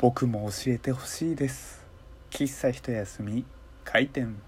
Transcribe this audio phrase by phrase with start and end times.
[0.00, 1.84] 僕も教えてほしいです。
[2.30, 3.44] 喫茶一休み
[3.82, 4.40] 開店。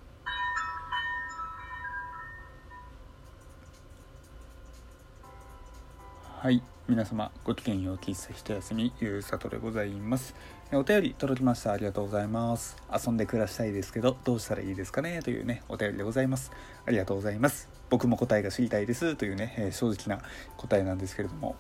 [6.23, 10.37] はい皆様ごきげんよう喫茶一休みゆうさとでございます。
[10.73, 11.73] お便り届きました。
[11.73, 12.77] ありがとうございます。
[13.05, 15.21] 遊んで暮らしたいですけどどうしたらいいですかね？
[15.21, 16.53] というねお便りでございます。
[16.87, 17.69] ありがとうございます。
[17.89, 19.17] 僕も答えが知りたいです。
[19.17, 20.23] というね、えー、正直な
[20.57, 21.57] 答えなんですけれども。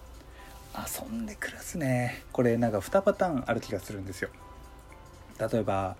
[0.76, 2.22] 遊んで暮らすね。
[2.32, 4.30] これなんか2パターンある気がするんですよ。
[5.38, 5.96] 例えば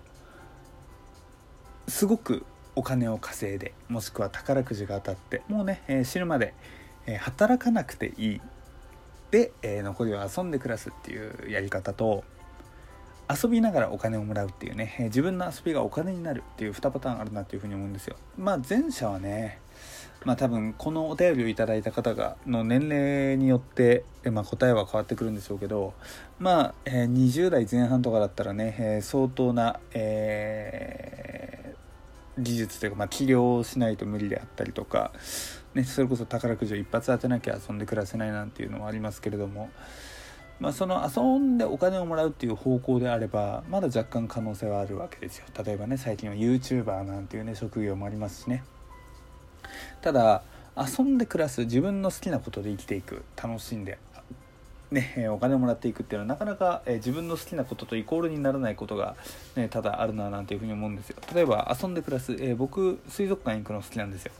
[1.87, 6.53] すごくお金を稼いでもしくは宝くじが当たってもうね、えー、死ぬまで、
[7.05, 8.41] えー、働かなくていい。
[9.31, 12.23] で、えー、残りは遊んで暮らすっていうやり方と
[13.29, 18.17] 遊びながらお金をもらうっていうね、え自分の遊びがお金になるっていう2パターンあるなっていうふうに思うんですよ。
[18.37, 19.60] まあ前者はね
[20.25, 25.93] まあ多分このお便りをいただいた方がの年齢によって、まあ、答えは変わってくるんでしょうけど
[26.39, 35.11] まあ、えー、20代前半とかだったらね、えー、相当な、えー、技術というか、まあ、治療をしないと無理であったりとか、
[35.73, 39.69] ね、それこそ宝くじを一発当てなきゃ遊んで暮らせないなんていうのはありますけれども。
[40.59, 48.63] まあ、その遊んでお金をもらうっていう方向であればまだ若干可能性はあるわけですよ例えばね最近は YouTuber なんていうね職業もありますしね
[50.01, 50.43] ただ
[50.75, 53.23] 遊んで暮らす自分の好きなことで生きていく。
[53.35, 53.97] 楽しんで
[54.91, 59.15] ね、お金をもらっていくっていうのはなかなか、え自分の好きなこととイコールにならないことが、
[59.55, 61.17] ね、ただあるななんていうふうに思うんですよ。
[61.33, 64.33] 例えば遊んで暮らす、えー、僕水族館行くの好きなんですよ。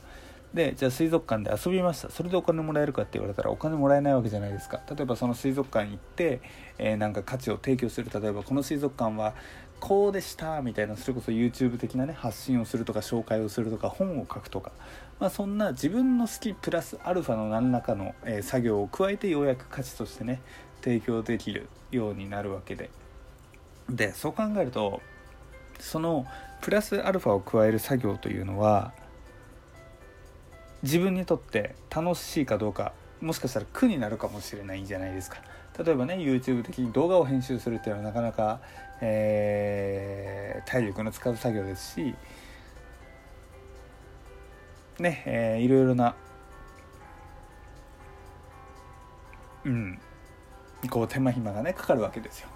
[0.52, 2.10] でじゃあ水族館で遊びました。
[2.10, 4.82] それでお金もらえるかって言われたらお金もらえないわけじゃないですか。
[4.94, 6.42] 例えばその水族館行って、
[6.76, 8.10] えー、なんか価値を提供する。
[8.12, 9.32] 例えばこの水族館は
[9.80, 14.70] こうでしたみたいなそれこそ YouTube 的なね発信をするとか紹介をするとか本を書くとか、
[15.22, 20.40] まあ、そんな自分の好きプラスアルファの何らかの、え、作業を加えてようやく価値としてね
[20.82, 22.90] 提供できるようになるわけで。
[23.88, 25.00] でそう考えると
[25.78, 26.26] その
[26.60, 28.92] プラスアルファを加える作業というのは
[30.82, 35.36] 自分にとって楽しいかどうかもしかしたら苦になるかもしれないんじゃないですか。
[35.78, 38.58] 例えばね YouTube 的に動画を編集するっていうのはなかなか、
[39.00, 42.16] えー、体力の使う作業ですし
[44.98, 46.14] ね、えー、いろいろな
[49.64, 50.00] うん。
[50.90, 52.48] こう手間暇がねかかるわけですよ。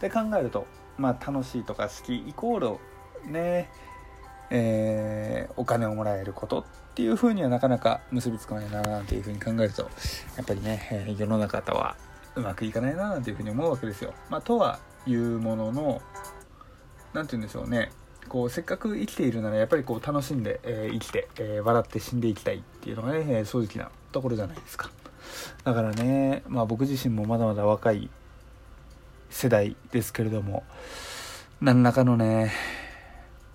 [0.00, 0.66] で考えると
[0.98, 3.70] まあ楽しいとか好きイコールね
[4.50, 6.64] えー、お金をもらえることっ
[6.94, 9.82] ていうふうにはなかなか結びつかないななんていうふうに考えると
[10.36, 11.96] やっぱりね、世の中とは
[12.34, 14.12] うまくいかないななんていうふうに思うわけですよ。
[14.28, 16.02] まあ、とはいうものの
[17.14, 17.90] 何て言うんでしょうね。
[18.30, 24.88] こうせっかく生きているならやっぱりこう楽しんで、えー、生きて、えー、笑って死んでいきたいっていうのがね、えー、正直なところじゃないですか。
[25.64, 28.08] だからね、まあ、僕自身もまだまだ若い
[29.30, 30.62] 世代ですけれども
[31.60, 32.52] 何らかのね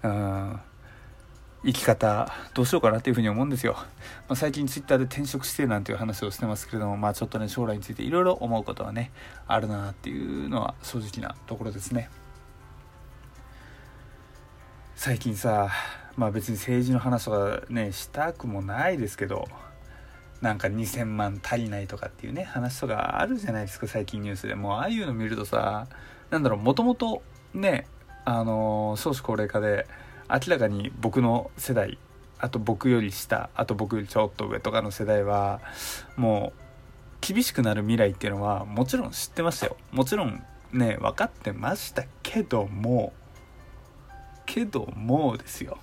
[0.04, 0.60] うん
[1.66, 3.84] 生き方どうしようかなっていうふうに思うんですよ、ま
[4.34, 9.12] あ、最近ツイッターで転職してなんていう話をしてますけれどもまあちょっとね将来についていろいろ思うことはね
[9.48, 12.10] あるなっていうのは正直なところですね。
[14.96, 15.70] 最近さ
[16.16, 19.48] まあ別に政治の話とかねしたくもないですけど
[20.42, 24.56] なんか2000万足りないとかっていうね話とかあるじゃないですか最近ニュースで。
[24.56, 25.88] もうああいうの見るとさ
[26.30, 27.22] なんだろうもともと
[27.54, 27.88] ね
[28.24, 29.86] あの少子高齢化で
[30.30, 32.00] 明らかに僕の世代
[32.40, 35.60] あと僕より下あと僕よりちょっと上とかの世代は
[36.16, 36.60] もう
[37.20, 39.76] 厳しくなる未来っていうのはもちろん知ってましたよ。
[39.92, 40.42] もちろん
[40.72, 43.14] ね分かってましたけども
[44.46, 45.78] けどもですよ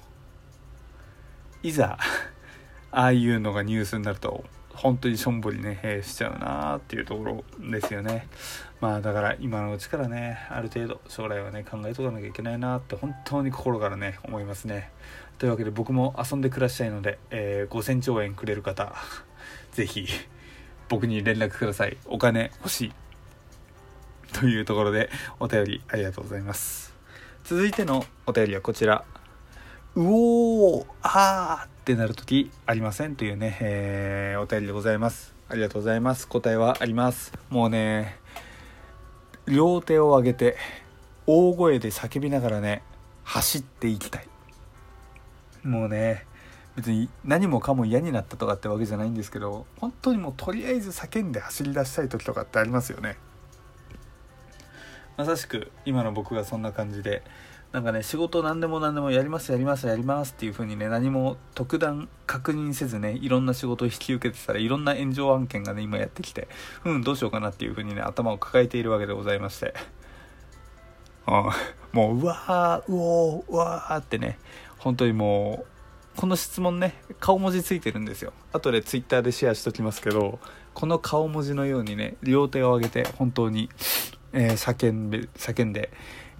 [1.63, 1.99] いざ
[2.91, 8.27] ああいうのがニュースになると本当にしょんぼりね、しちゃうなーっていうところですよね。
[8.81, 14.91] まあだから今のうちからね、ある程度将来はね、考えとかなきゃいけないなって本当に心からね、思いますね。
[15.39, 18.95] というわけで僕も遊んで暮らしたいので、えー、5000兆円くれる方、
[19.73, 20.07] ぜひ
[20.89, 21.97] 僕に連絡ください。
[22.07, 22.93] お金欲しい。
[24.33, 26.92] というところでお便りありがとうございます。
[27.45, 29.05] 続いてのお便りはこちら。
[29.97, 35.35] うおーあーってなる時ありませんというね、えー、お便りでございます。
[35.49, 36.29] ありがとうございます。
[36.29, 37.33] 答えはあります。
[37.51, 38.17] もうね
[39.47, 40.57] 両手を上げて
[41.27, 42.85] 大声で叫びながらね
[43.25, 44.29] 走っていきたい。
[45.65, 46.25] もうね
[46.77, 53.17] 別に何もかも嫌になったとかってわけじゃないんですけど本当にもうとりあえず叫んで走り出したい時とかってありますよね。
[55.17, 57.23] まさしく今の僕がそんな感じで
[57.73, 66.49] なんかね仕事何でも何でもやりますやりますやりますっていう風にね何も特段確認せずねいろんな仕事を引き受けてたらいろんな炎上案件がね今やってきて
[66.85, 69.75] うんどうしようかなっていう風にね頭を抱えているわけでございまして。
[71.93, 74.39] もううわーうおーうわーってね
[74.79, 75.65] 本当にも
[76.17, 78.33] うこの質問ね顔文字ついてるんですよ。
[78.53, 80.39] 後でツイッターでシェアしときますけど
[80.75, 83.71] この顔文字のようにね両手を上げて本当に、
[84.33, 85.91] えー、叫んで叫んで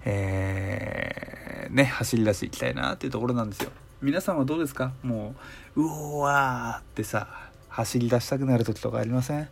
[0.05, 3.71] えー、ね走り出していきたいなっていうところなんですよ。
[4.01, 4.91] 皆さんはどうですか？
[5.01, 5.33] も
[5.75, 9.43] ううおわーってさ走り出したくなる時とかありません？
[9.43, 9.51] って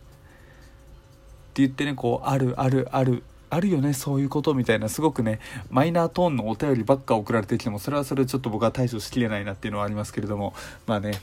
[1.62, 5.40] 言ってねこうあるあるあるあるよねそういうことみたいなすごくね
[5.70, 10.54] マイナートーンのお便りばっか送られてきてもそれはそれちょっと僕は対処しきれないなっていうのはありますけれども
[10.86, 11.20] まあね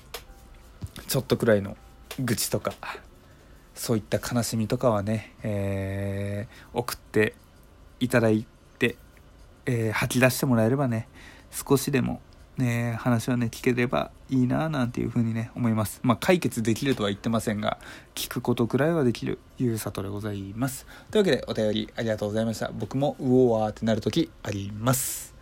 [1.08, 1.78] ちょっとくらいの
[2.20, 2.74] 愚痴とか
[3.80, 7.34] そういった悲しみとかはね、えー、送って
[8.02, 8.46] いただい
[8.78, 8.98] て、
[9.66, 11.08] えー、吐き出してもらえればね
[11.50, 12.20] 少しでも
[12.58, 16.02] ね、話をね、聞ければいいななんていうふうにね、思います。
[16.04, 17.78] まあ、解決できるとは言ってませんが、
[18.16, 20.86] 聞くことくらいはできる、ゆうさとでございます。
[21.10, 22.70] というわけで、お便りありがとうございました。
[22.74, 25.34] 僕も、うおーってなるときあります。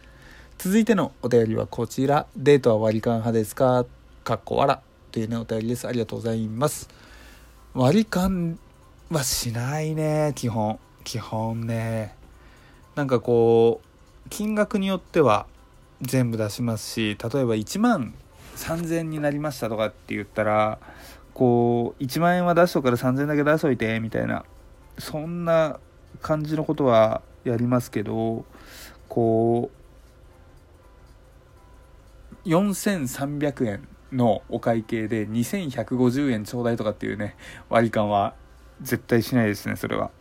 [0.60, 2.28] 続いてのお便りはこちら。
[2.36, 3.88] デートは割り勘派ですか？
[4.24, 4.82] かっこわら。
[5.12, 5.88] というね、お便りです。
[5.88, 6.88] ありがとうございます。
[7.78, 8.60] 割り勘
[9.10, 10.80] はしないね、基本。
[11.04, 12.16] 基本ね。
[12.96, 13.82] なんかこ
[14.26, 15.46] う、金額によっては、
[16.02, 18.14] 全部出しますし例えば1万
[18.56, 20.80] 3000になりましたとかって言ったら
[21.34, 24.44] こう1万円は出しとくから3000円だけ出しといてみたいな
[24.98, 25.80] そんな
[26.22, 28.46] 感じのことはやりますけど
[29.08, 29.70] こ
[32.46, 37.36] う4300円のお会計で2150円ちょうだいとかっていうね
[37.70, 38.36] 割り勘は
[38.82, 40.12] 絶対しないですねそれは。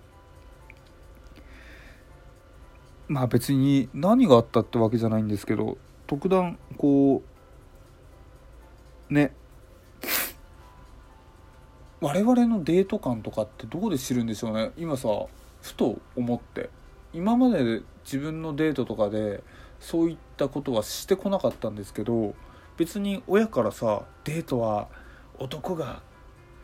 [3.09, 7.23] まあ別に何があったってわけじゃないんですけど特段こ
[9.11, 9.33] うね
[12.01, 15.09] 我々のデート感とかってどこで知るんでしょうね今さ
[15.63, 16.71] ふと思って
[17.13, 19.43] 今まで自分のデートとかで
[19.81, 22.35] そういったことはしてこなかったんですけど
[22.77, 24.89] 別に親からさデートは
[25.39, 26.03] 男が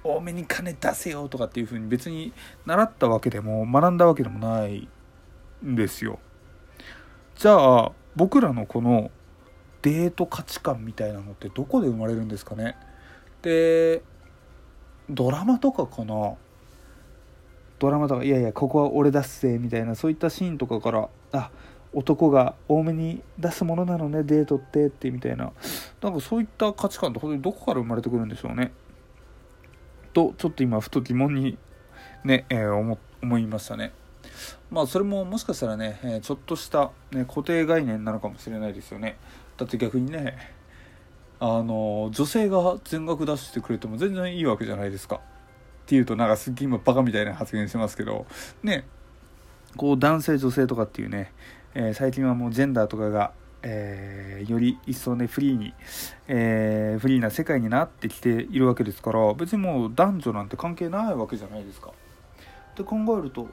[0.05, 2.33] 多めに金出せよとかっていう風に別に
[2.67, 4.89] 習ったわけでも学んだわけでもない
[5.65, 6.19] んですよ。
[7.37, 9.11] じゃあ僕らのこの
[9.83, 12.77] デート価値観みたいなのってどこで生まれるんですかね。
[13.43, 14.03] で
[15.09, 16.35] ドラマとかかな。
[17.79, 21.51] ドラマとかいやいやここは俺出すぜみたいなそういったシーンとかからあ
[21.95, 25.53] 男が多めに出すものなのねデートってってみたいな。
[26.01, 28.73] なんかそういった価値観って本当にどこから生まれてくるんでしょうね。
[30.13, 31.59] とちょっと今ふと疑問に
[32.25, 33.93] ね、えー、思いましたね。
[34.71, 39.19] まあそれももしかしたらね、えー、ちょっとした、ね、固定概念なのかもしれないですよね。
[39.59, 40.39] だって逆にね
[41.41, 45.17] あの女性が全額出してくれても全然いいわけじゃないですか。
[45.17, 45.21] っ
[45.87, 48.27] ていうとなんかすっげえ今バカみたいな発言してますけど。
[48.63, 48.87] ね
[49.77, 51.33] こう男性女性とかっていうね、
[51.75, 53.33] え、最近はもうジェンダーとかが
[53.63, 55.73] え、より一層ねフリーに、
[56.27, 61.91] え、フリーな世界になってきているわけですから別にもう男女なんて関係ないわけじゃないですか。
[61.91, 63.49] って考えると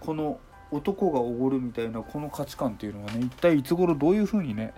[0.00, 0.38] この
[0.70, 4.74] 男がおごるみたいなこの価値観っていうのはね一体いつ頃どういう風にね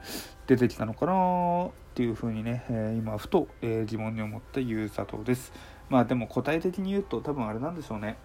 [0.46, 5.52] 出てきたのかなっていう風にね、え、今ふと、え、疑問に思ったゆうさとです。
[5.90, 8.16] まあでも答え的に言うと多分あれなんでしょうね。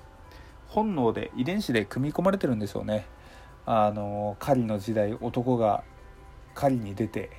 [0.67, 3.05] 本能で遺伝子で組み込まれてるんでしょうね。
[3.71, 5.83] あの狩りの時代男が
[6.55, 7.29] 狩りに出て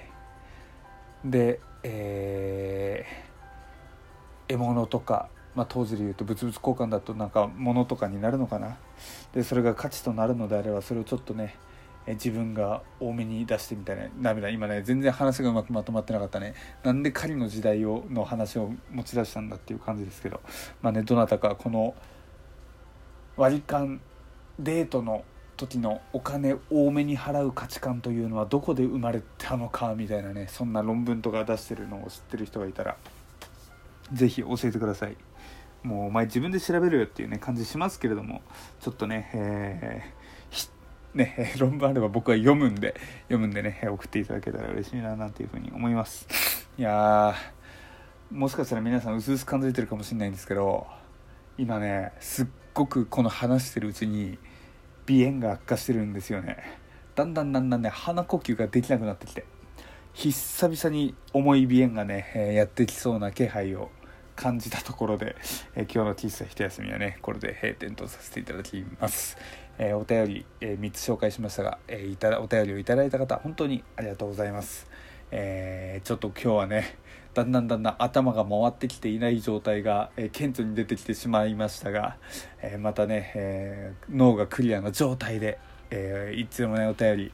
[1.25, 8.79] でえー、獲物とかまあ、当時で言うと物々交換だとなんか物とかになるのかな。
[9.35, 11.57] でそれが価値となるのであればそれをちょっとね
[12.07, 16.55] 自分が多めに出してみたいな涙今ね全然話がうまくまとまってなかったね。
[16.85, 20.41] なんで狩りの時代をの話を持ち出したんだっていう感じですけど。
[20.83, 21.95] まあねどなたかこの
[23.37, 24.01] 割り勘
[24.61, 25.25] デートの
[25.61, 32.97] 時のお金多めに払う価値観というのはどこで生まれたのかみたいなねそんな論文とか出してるのを知ってる人がいたら
[34.13, 35.17] 是非教えてください。
[35.83, 38.43] もうお前自分で調べるよっていうね感じしますけれども
[38.81, 47.35] ちょっとね、えー、ね 論文あれば僕は読むんで読むんでね送っていただけたら嬉しいななんていうふうに思いますいや
[48.31, 50.87] もしかしたら皆さん薄々感じてるかもしれないんですけど
[51.57, 54.39] 今ねすっごくこの話してるうちに
[55.07, 56.57] 鼻炎が悪化してるんですよね。
[57.15, 59.45] だんだんだんだんね鼻呼吸ができなくなってきて。
[60.13, 63.91] 久々に重い鼻炎がね、えやってきそうな気配を
[64.35, 65.37] 感じたところで、
[65.77, 69.37] え、今日の喫茶一休みはねこれで閉店とさせていただきます、
[69.79, 74.89] えー、お便り、えー、3つ紹介しましたが、えいたお便りをいただいた方本当にありがとうございます、
[75.31, 76.99] えちょっと今日はね
[77.35, 82.17] だんだんだんだん頭が回ってきていない状態が、え顕著に出てきてしまいましたが、
[82.63, 85.59] えまたね、え脳がクリアな状態で
[85.91, 87.33] えー、いつでもねお便り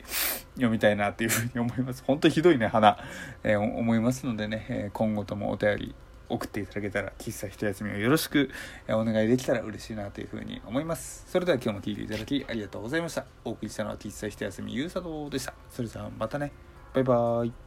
[0.55, 2.03] 読みたいなっていうふうに思います。
[2.07, 2.99] 本当ひどいね花、
[3.45, 5.95] え、思いますのでね、え今後ともお便り
[6.29, 8.51] 送っていただけたら喫茶一休みをよろしく
[8.89, 11.25] お願いできたら嬉しいなというふうに思います。
[11.29, 13.27] それでは今日も聴いていただきありがとうございました。
[13.45, 15.55] お送りしたのは喫茶一休みゆうさとでした。
[15.71, 16.53] それじゃあまたね。
[16.95, 17.66] バイバーイ。